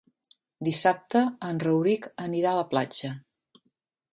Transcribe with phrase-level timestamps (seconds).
[0.69, 3.13] Dissabte en Rauric anirà a la platja.